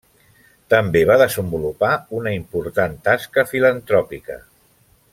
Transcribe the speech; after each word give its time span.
També 0.73 1.03
va 1.09 1.17
desenvolupar 1.21 1.91
una 2.21 2.33
important 2.39 2.99
tasca 3.11 3.47
filantròpica. 3.55 4.43